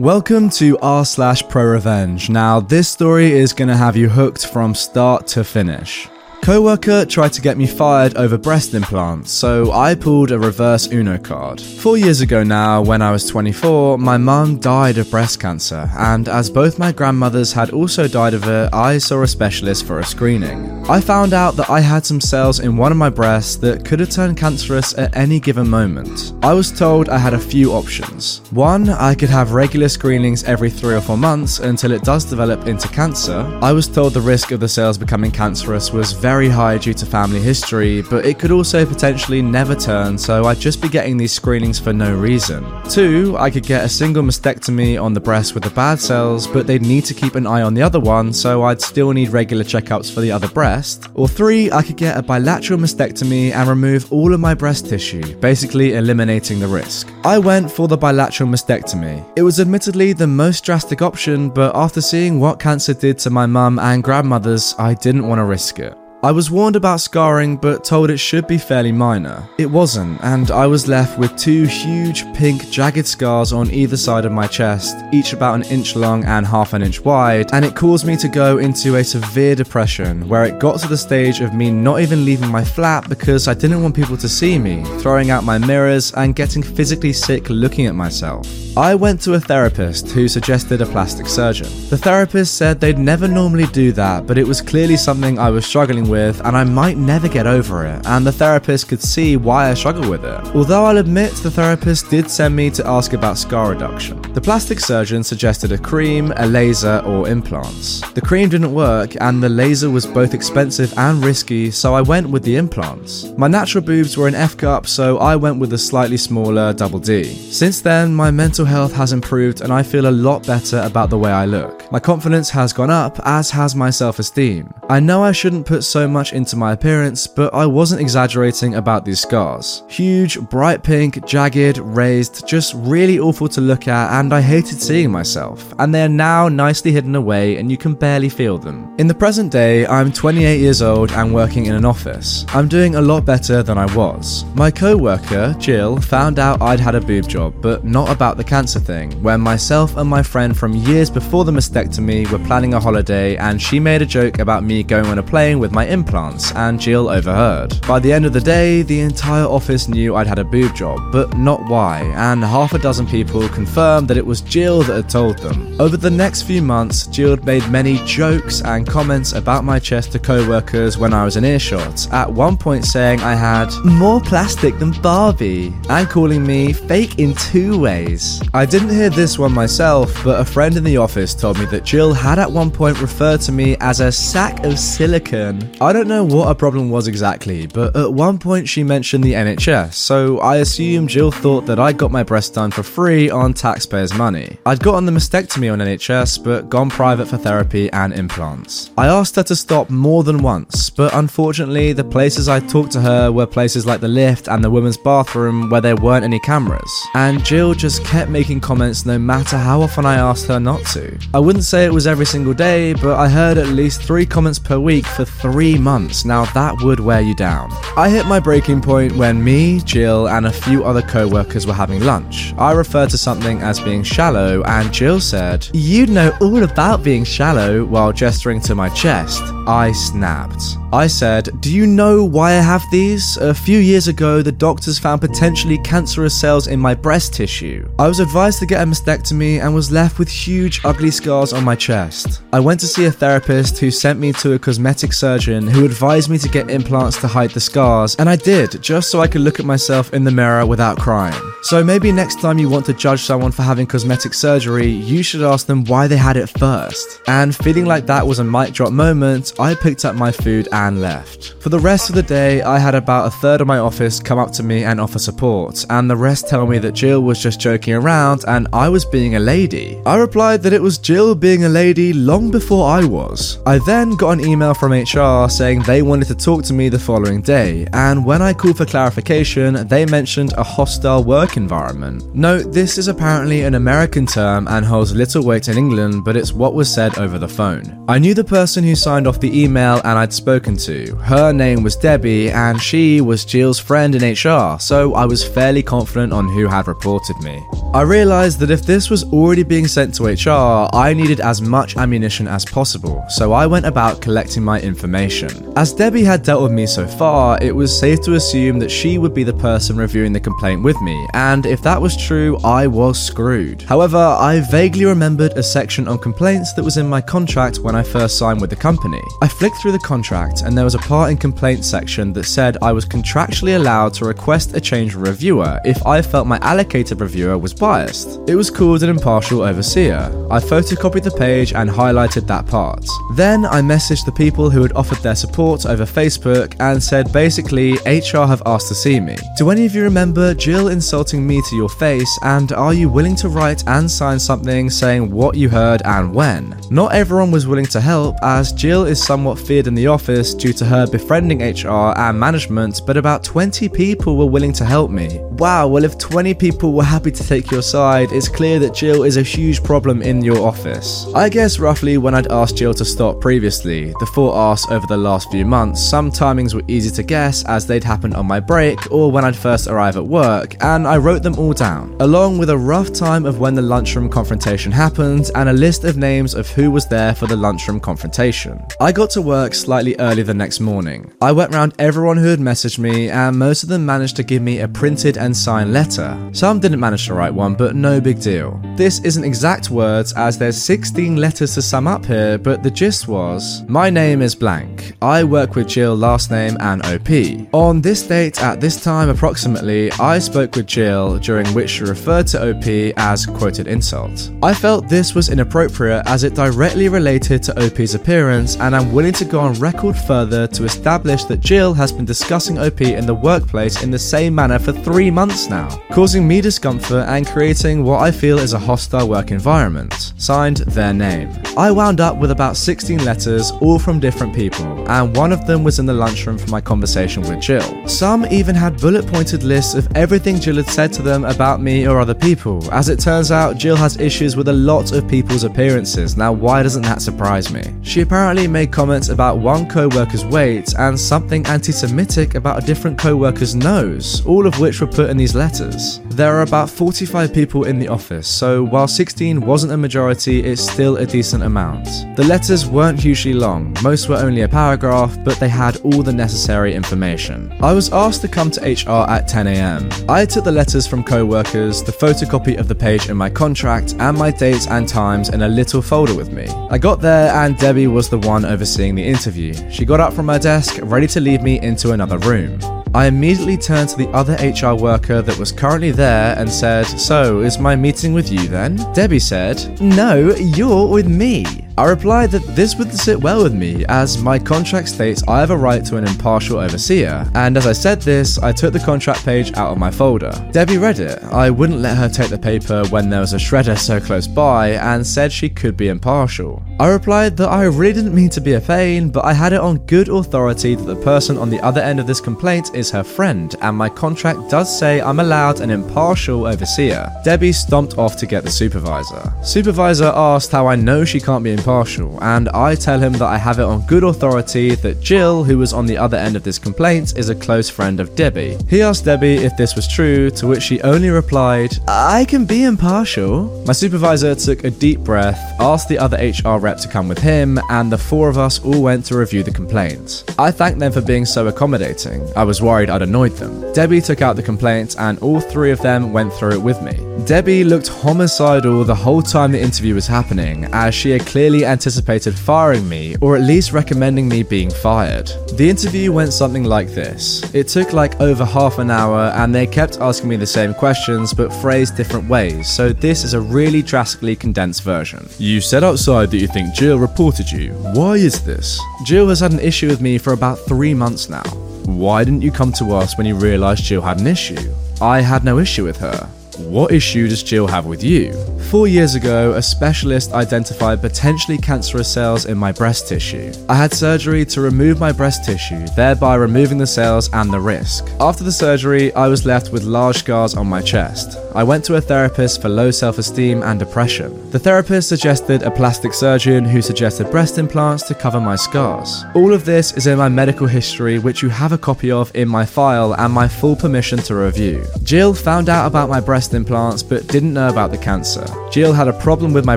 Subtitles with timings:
[0.00, 2.30] Welcome to r slash pro revenge.
[2.30, 6.08] Now, this story is going to have you hooked from start to finish.
[6.42, 11.18] Coworker tried to get me fired over breast implants, so I pulled a reverse Uno
[11.18, 11.60] card.
[11.60, 16.30] Four years ago now, when I was 24, my mum died of breast cancer, and
[16.30, 20.04] as both my grandmothers had also died of it, I saw a specialist for a
[20.04, 20.82] screening.
[20.88, 24.00] I found out that I had some cells in one of my breasts that could
[24.00, 26.32] have turned cancerous at any given moment.
[26.42, 28.40] I was told I had a few options.
[28.50, 32.66] One, I could have regular screenings every three or four months until it does develop
[32.66, 33.46] into cancer.
[33.62, 37.06] I was told the risk of the cells becoming cancerous was very high due to
[37.06, 41.32] family history, but it could also potentially never turn, so I'd just be getting these
[41.32, 42.64] screenings for no reason.
[42.88, 46.66] Two, I could get a single mastectomy on the breast with the bad cells, but
[46.66, 49.64] they'd need to keep an eye on the other one, so I'd still need regular
[49.64, 51.08] checkups for the other breast.
[51.14, 55.36] Or three, I could get a bilateral mastectomy and remove all of my breast tissue,
[55.36, 57.12] basically eliminating the risk.
[57.24, 59.24] I went for the bilateral mastectomy.
[59.36, 63.46] It was admittedly the most drastic option, but after seeing what cancer did to my
[63.46, 65.99] mum and grandmothers, I didn't want to risk it.
[66.22, 69.48] I was warned about scarring, but told it should be fairly minor.
[69.56, 74.26] It wasn't, and I was left with two huge pink jagged scars on either side
[74.26, 77.74] of my chest, each about an inch long and half an inch wide, and it
[77.74, 81.54] caused me to go into a severe depression where it got to the stage of
[81.54, 85.30] me not even leaving my flat because I didn't want people to see me, throwing
[85.30, 88.46] out my mirrors, and getting physically sick looking at myself.
[88.76, 91.66] I went to a therapist who suggested a plastic surgeon.
[91.88, 95.64] The therapist said they'd never normally do that, but it was clearly something I was
[95.64, 99.70] struggling with and I might never get over it, and the therapist could see why
[99.70, 100.54] I struggle with it.
[100.54, 104.20] Although I'll admit the therapist did send me to ask about scar reduction.
[104.34, 108.00] The plastic surgeon suggested a cream, a laser, or implants.
[108.12, 112.30] The cream didn't work, and the laser was both expensive and risky, so I went
[112.30, 113.24] with the implants.
[113.36, 116.98] My natural boobs were an F cup, so I went with a slightly smaller double
[116.98, 117.24] D.
[117.24, 121.18] Since then, my mental health has improved, and I feel a lot better about the
[121.18, 121.90] way I look.
[121.92, 124.72] My confidence has gone up, as has my self esteem.
[124.90, 129.04] I know I shouldn't put so much into my appearance, but I wasn't exaggerating about
[129.04, 129.84] these scars.
[129.86, 135.12] Huge, bright pink, jagged, raised, just really awful to look at, and I hated seeing
[135.12, 135.72] myself.
[135.78, 138.92] And they are now nicely hidden away, and you can barely feel them.
[138.98, 142.44] In the present day, I'm 28 years old and working in an office.
[142.48, 144.44] I'm doing a lot better than I was.
[144.56, 148.42] My co worker, Jill, found out I'd had a boob job, but not about the
[148.42, 152.80] cancer thing, when myself and my friend from years before the mastectomy were planning a
[152.80, 156.52] holiday, and she made a joke about me going on a plane with my implants,
[156.54, 157.80] and Jill overheard.
[157.86, 161.12] By the end of the day, the entire office knew I'd had a boob job,
[161.12, 165.08] but not why, and half a dozen people confirmed that it was Jill that had
[165.08, 165.80] told them.
[165.80, 170.18] Over the next few months, Jill made many jokes and comments about my chest to
[170.18, 174.78] co workers when I was in earshot, at one point saying I had more plastic
[174.78, 178.42] than Barbie, and calling me fake in two ways.
[178.54, 181.84] I didn't hear this one myself, but a friend in the office told me that
[181.84, 185.70] Jill had at one point referred to me as a sack of silicon.
[185.80, 189.32] I don't know what her problem was exactly, but at one point she mentioned the
[189.32, 193.54] NHS, so I assume Jill thought that I got my breast done for free on
[193.54, 194.58] taxpayers' money.
[194.66, 198.90] I'd gotten the mastectomy on NHS, but gone private for therapy and implants.
[198.96, 203.00] I asked her to stop more than once, but unfortunately, the places I talked to
[203.00, 206.90] her were places like the lift and the women's bathroom where there weren't any cameras.
[207.14, 211.18] And Jill just kept making comments no matter how often I asked her not to.
[211.34, 214.58] I wouldn't say it was every single day, but I heard at least three comments
[214.64, 216.24] per week for three months.
[216.24, 217.70] Now that would wear you down.
[217.96, 221.72] I hit my breaking point when me, Jill, and a few other co workers were
[221.72, 222.54] having lunch.
[222.58, 227.24] I referred to something as being shallow, and Jill said, "You'd know all about being
[227.24, 229.42] shallow, while gesturing to my chest.
[229.66, 230.76] I snapped.
[230.92, 233.36] I said, Do you know why I have these?
[233.36, 237.88] A few years ago, the doctors found potentially cancerous cells in my breast tissue.
[237.98, 241.62] I was advised to get a mastectomy and was left with huge, ugly scars on
[241.62, 242.42] my chest.
[242.52, 246.30] I went to see a therapist who sent me to a cosmetic surgeon who advised
[246.30, 249.42] me to get implants to hide the scars, and I did, just so I could
[249.42, 251.38] look at myself in the mirror without crying.
[251.62, 255.42] So maybe next time you want to judge someone for having cosmetic surgery, you should
[255.42, 257.20] ask them why they had it first.
[257.26, 261.02] And feeling like that was a mic drop moment, I picked up my food and
[261.02, 261.54] left.
[261.60, 264.38] For the rest of the day, I had about a third of my office come
[264.38, 267.60] up to me and offer support, and the rest tell me that Jill was just
[267.60, 270.00] joking around and I was being a lady.
[270.06, 273.58] I replied that it was Jill being a lady long before I was.
[273.66, 276.98] I then got an email from HR saying they wanted to talk to me the
[276.98, 282.34] following day, and when I called for clarification, they mentioned a hostile work environment.
[282.34, 286.52] Note, this is apparently an American term and holds little weight in England, but it's
[286.52, 288.04] what was said over the phone.
[288.08, 291.14] I knew the person who signed off the email and I'd spoken to.
[291.16, 295.82] Her name was Debbie, and she was Jill's friend in HR, so I was fairly
[295.82, 297.62] confident on who had reported me.
[297.92, 301.96] I realised that if this was already being sent to HR, I needed as much
[301.96, 305.72] ammunition as possible, so I went about collecting my information.
[305.76, 309.18] As Debbie had dealt with me so far, it was safe to assume that she
[309.18, 312.86] would be the person reviewing the complaint with me, and if that was true, I
[312.86, 313.82] was screwed.
[313.82, 318.02] However, I vaguely remembered a section on complaints that was in my contract when I
[318.02, 319.22] first signed with the company.
[319.42, 322.76] I flicked through the contract, and there was a part in complaints section that said
[322.82, 327.20] I was contractually allowed to request a change of reviewer if I felt my allocated
[327.20, 328.40] reviewer was biased.
[328.48, 330.30] It was called an impartial overseer.
[330.50, 333.04] I photocopied the page and highlighted that part.
[333.34, 337.92] Then I messaged the people who had offered their support over Facebook and said basically,
[338.04, 339.36] HR have asked to see me.
[339.56, 343.36] Do any of you remember Jill insulting me to your face, and are you willing
[343.36, 346.76] to write and sign something saying what you heard and when?
[346.90, 350.72] Not everyone was willing to help, as Jill is somewhat feared in the office due
[350.72, 355.38] to her befriending HR and management, but about 20 people were willing to help me.
[355.52, 359.24] Wow, well, if 20 people were happy to take your side, it's clear that Jill
[359.24, 361.26] is a huge problem in your office.
[361.34, 365.16] I guess roughly when I'd asked Jill to stop previously, the four asks over the
[365.16, 369.10] last few months, some timings were easy to guess as they'd happened on my break
[369.10, 372.70] or when I'd first arrive at work, and I wrote them all down, along with
[372.70, 376.68] a rough time of when the lunchroom confrontation happened and a list of names of
[376.68, 378.82] who was there for the lunchroom confrontation.
[379.00, 381.32] I got to work slightly early the next morning.
[381.40, 384.62] I went round everyone who had messaged me, and most of them managed to give
[384.62, 386.36] me a printed and signed letter.
[386.52, 388.80] Some didn't manage to write one, but no big deal.
[388.96, 393.28] This isn't exact words, as there's 16 letters to sum up here, but the gist
[393.28, 395.16] was My name is blank.
[395.20, 397.74] I work with Jill, last name and OP.
[397.74, 402.46] On this date, at this time approximately, I spoke with Jill, during which she referred
[402.48, 404.52] to OP as quoted insult.
[404.62, 409.32] I felt this was inappropriate as it directly related to OP's appearance, and I'm willing
[409.32, 413.34] to go on record further to establish that Jill has been discussing OP in the
[413.34, 418.22] workplace in the same manner for three months now, causing me discomfort and creating what
[418.22, 420.32] I feel is a hostile work environment.
[420.36, 421.50] Signed, their name.
[421.76, 425.82] I wound up with about 16 letters, all from different people, and one of them
[425.82, 428.08] was in the lunchroom for my conversation with Jill.
[428.08, 432.06] Some even had bullet pointed lists of everything Jill had said to them about me
[432.06, 432.88] or other people.
[432.92, 436.36] As it turns out, Jill has issues with a lot of people's appearances.
[436.36, 437.82] Now, why doesn't that surprise me?
[438.02, 442.86] She apparently made comments about one co worker's weight and something anti Semitic about a
[442.86, 446.20] different co worker's nose, all of which were put in these letters.
[446.30, 450.82] There are about 45 people in the office, so while 16 wasn't a majority, it's
[450.82, 452.06] still a decent amount.
[452.36, 453.69] The letters weren't hugely long,
[454.02, 457.72] most were only a paragraph, but they had all the necessary information.
[457.80, 460.28] I was asked to come to HR at 10am.
[460.28, 464.14] I took the letters from co workers, the photocopy of the page in my contract,
[464.18, 466.66] and my dates and times in a little folder with me.
[466.90, 469.74] I got there, and Debbie was the one overseeing the interview.
[469.90, 472.78] She got up from her desk, ready to lead me into another room.
[473.12, 477.60] I immediately turned to the other HR worker that was currently there and said, So,
[477.60, 478.96] is my meeting with you then?
[479.12, 481.64] Debbie said, No, you're with me.
[482.00, 485.70] I replied that this would sit well with me, as my contract states I have
[485.70, 489.44] a right to an impartial overseer, and as I said this, I took the contract
[489.44, 490.50] page out of my folder.
[490.72, 491.42] Debbie read it.
[491.44, 494.92] I wouldn't let her take the paper when there was a shredder so close by,
[494.92, 496.82] and said she could be impartial.
[496.98, 499.80] I replied that I really didn't mean to be a pain, but I had it
[499.80, 503.22] on good authority that the person on the other end of this complaint is her
[503.22, 507.30] friend, and my contract does say I'm allowed an impartial overseer.
[507.44, 509.52] Debbie stomped off to get the supervisor.
[509.62, 513.58] Supervisor asked how I know she can't be impartial, and I tell him that I
[513.58, 516.78] have it on good authority that Jill, who was on the other end of this
[516.78, 518.78] complaint, is a close friend of Debbie.
[518.88, 522.84] He asked Debbie if this was true, to which she only replied, I can be
[522.84, 523.84] impartial.
[523.86, 527.80] My supervisor took a deep breath, asked the other HR rep to come with him,
[527.88, 530.44] and the four of us all went to review the complaint.
[530.58, 532.48] I thanked them for being so accommodating.
[532.54, 533.92] I was worried I'd annoyed them.
[533.92, 537.18] Debbie took out the complaint, and all three of them went through it with me.
[537.46, 542.58] Debbie looked homicidal the whole time the interview was happening, as she had clearly anticipated
[542.58, 545.48] firing me, or at least recommending me being fired.
[545.74, 549.86] The interview went something like this It took like over half an hour, and they
[549.86, 554.02] kept asking me the same questions but phrased different ways, so this is a really
[554.02, 555.48] drastically condensed version.
[555.58, 557.92] You said outside that you think Jill reported you.
[558.14, 559.00] Why is this?
[559.24, 561.68] Jill has had an issue with me for about three months now.
[562.04, 564.92] Why didn't you come to us when you realised Jill had an issue?
[565.20, 566.48] I had no issue with her.
[566.88, 568.52] What issue does Jill have with you?
[568.90, 573.72] Four years ago, a specialist identified potentially cancerous cells in my breast tissue.
[573.88, 578.28] I had surgery to remove my breast tissue, thereby removing the cells and the risk.
[578.40, 581.56] After the surgery, I was left with large scars on my chest.
[581.72, 584.70] I went to a therapist for low self esteem and depression.
[584.70, 589.44] The therapist suggested a plastic surgeon who suggested breast implants to cover my scars.
[589.54, 592.68] All of this is in my medical history, which you have a copy of in
[592.68, 595.04] my file and my full permission to review.
[595.22, 598.66] Jill found out about my breast implants but didn't know about the cancer.
[598.90, 599.96] Jill had a problem with my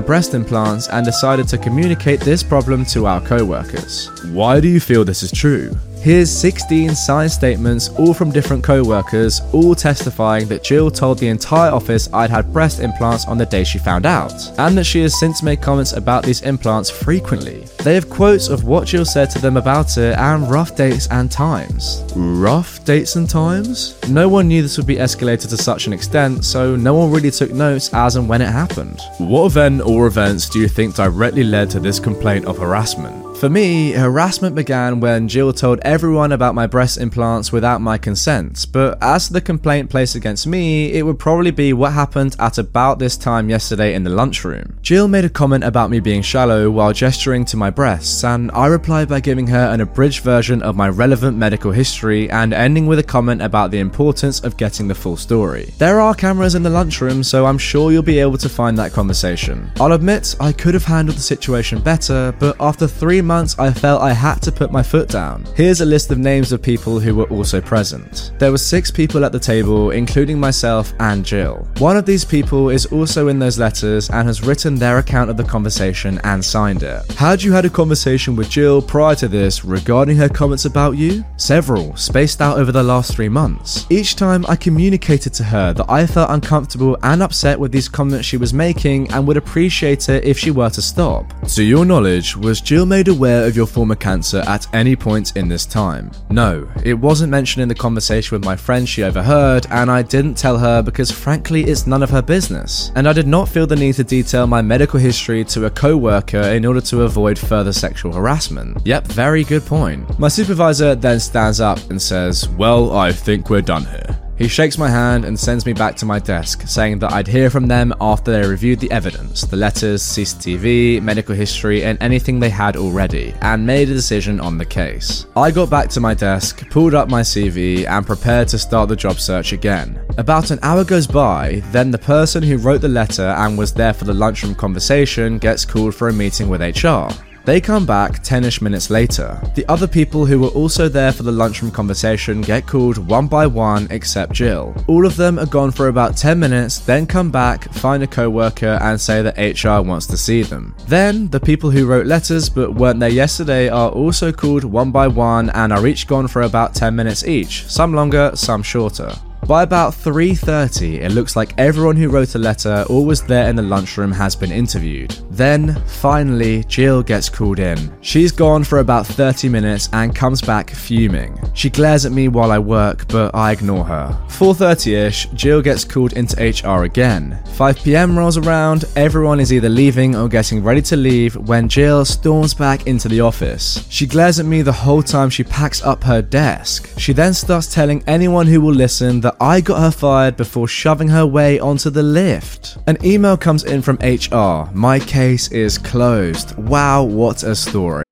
[0.00, 4.10] breast implants and decided to communicate this problem to our co workers.
[4.32, 5.70] Why do you feel this is true?
[6.04, 11.28] Here's 16 signed statements, all from different co workers, all testifying that Jill told the
[11.28, 15.00] entire office I'd had breast implants on the day she found out, and that she
[15.00, 17.64] has since made comments about these implants frequently.
[17.82, 21.32] They have quotes of what Jill said to them about it and rough dates and
[21.32, 22.04] times.
[22.14, 23.96] Rough dates and times?
[24.06, 27.30] No one knew this would be escalated to such an extent, so no one really
[27.30, 29.00] took notes as and when it happened.
[29.16, 33.23] What event or events do you think directly led to this complaint of harassment?
[33.44, 38.64] For me, harassment began when Jill told everyone about my breast implants without my consent,
[38.72, 42.98] but as the complaint placed against me, it would probably be what happened at about
[42.98, 44.78] this time yesterday in the lunchroom.
[44.80, 48.66] Jill made a comment about me being shallow while gesturing to my breasts, and I
[48.68, 52.98] replied by giving her an abridged version of my relevant medical history and ending with
[52.98, 55.74] a comment about the importance of getting the full story.
[55.76, 58.94] There are cameras in the lunchroom, so I'm sure you'll be able to find that
[58.94, 59.70] conversation.
[59.78, 64.00] I'll admit I could have handled the situation better, but after three months, I felt
[64.00, 65.44] I had to put my foot down.
[65.56, 68.32] Here's a list of names of people who were also present.
[68.38, 71.66] There were six people at the table, including myself and Jill.
[71.78, 75.36] One of these people is also in those letters and has written their account of
[75.36, 77.10] the conversation and signed it.
[77.14, 81.24] Had you had a conversation with Jill prior to this regarding her comments about you?
[81.36, 83.84] Several, spaced out over the last three months.
[83.90, 88.26] Each time I communicated to her that I felt uncomfortable and upset with these comments
[88.26, 91.24] she was making and would appreciate it if she were to stop.
[91.48, 95.48] To your knowledge, was Jill made aware of your former cancer at any point in
[95.48, 96.10] this time?
[96.30, 100.34] No, it wasn't mentioned in the conversation with my friend she overheard, and I didn't
[100.34, 102.90] tell her because frankly it's none of her business.
[102.94, 105.96] And I did not feel the need to detail my medical history to a co
[105.96, 108.78] worker in order to avoid further sexual harassment.
[108.84, 110.18] Yep, very good point.
[110.18, 114.13] My supervisor then stands up and says, Well, I think we're done here.
[114.44, 117.48] He shakes my hand and sends me back to my desk, saying that I'd hear
[117.48, 122.50] from them after they reviewed the evidence the letters, CCTV, medical history, and anything they
[122.50, 125.24] had already, and made a decision on the case.
[125.34, 128.96] I got back to my desk, pulled up my CV, and prepared to start the
[128.96, 129.98] job search again.
[130.18, 133.94] About an hour goes by, then the person who wrote the letter and was there
[133.94, 137.08] for the lunchroom conversation gets called for a meeting with HR.
[137.44, 139.38] They come back 10 ish minutes later.
[139.54, 143.46] The other people who were also there for the lunchroom conversation get called one by
[143.46, 144.74] one except Jill.
[144.86, 148.30] All of them are gone for about 10 minutes, then come back, find a co
[148.30, 150.74] worker, and say that HR wants to see them.
[150.88, 155.06] Then, the people who wrote letters but weren't there yesterday are also called one by
[155.06, 159.12] one and are each gone for about 10 minutes each, some longer, some shorter.
[159.46, 163.56] By about 3:30, it looks like everyone who wrote a letter or was there in
[163.56, 165.14] the lunchroom has been interviewed.
[165.30, 167.92] Then, finally, Jill gets called in.
[168.00, 171.38] She's gone for about 30 minutes and comes back fuming.
[171.52, 174.16] She glares at me while I work, but I ignore her.
[174.28, 177.38] 4:30ish, Jill gets called into HR again.
[177.52, 178.18] 5 p.m.
[178.18, 182.86] rolls around, everyone is either leaving or getting ready to leave when Jill storms back
[182.86, 183.84] into the office.
[183.90, 186.88] She glares at me the whole time she packs up her desk.
[186.96, 191.08] She then starts telling anyone who will listen that I got her fired before shoving
[191.08, 192.78] her way onto the lift.
[192.86, 194.70] An email comes in from HR.
[194.74, 196.56] My case is closed.
[196.56, 198.04] Wow, what a story.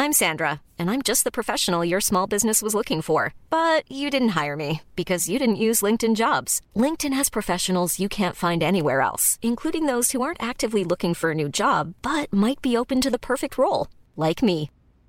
[0.00, 3.34] I'm Sandra, and I'm just the professional your small business was looking for.
[3.50, 6.62] But you didn't hire me because you didn't use LinkedIn jobs.
[6.76, 11.32] LinkedIn has professionals you can't find anywhere else, including those who aren't actively looking for
[11.32, 14.70] a new job but might be open to the perfect role, like me.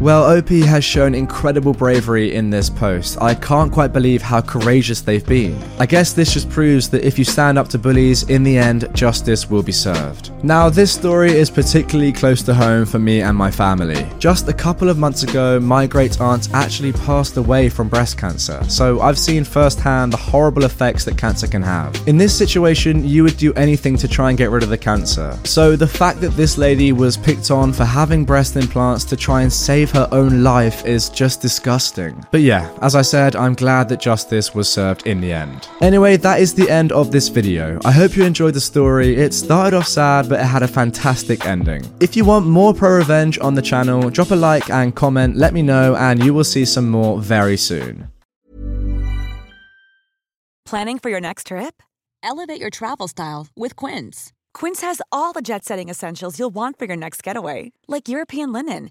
[0.00, 3.20] Well, OP has shown incredible bravery in this post.
[3.20, 5.60] I can't quite believe how courageous they've been.
[5.78, 8.88] I guess this just proves that if you stand up to bullies, in the end,
[8.94, 10.30] justice will be served.
[10.44, 14.06] Now, this story is particularly close to home for me and my family.
[14.18, 18.62] Just a couple of months ago, my great aunt actually passed away from breast cancer,
[18.68, 21.96] so I've seen firsthand the horrible effects that cancer can have.
[22.06, 25.36] In this situation, you would do anything to try and get rid of the cancer.
[25.44, 29.42] So the fact that this lady was picked on for having breast implants to try
[29.42, 32.24] and save her own life is just disgusting.
[32.30, 35.68] But yeah, as I said, I'm glad that justice was served in the end.
[35.80, 37.78] Anyway, that is the end of this video.
[37.84, 39.16] I hope you enjoyed the story.
[39.16, 41.82] It started off sad, but it had a fantastic ending.
[42.00, 45.52] If you want more pro revenge on the channel, drop a like and comment, let
[45.52, 48.08] me know, and you will see some more very soon.
[50.64, 51.82] Planning for your next trip?
[52.22, 54.32] Elevate your travel style with Quince.
[54.52, 58.52] Quince has all the jet setting essentials you'll want for your next getaway, like European
[58.52, 58.90] linen,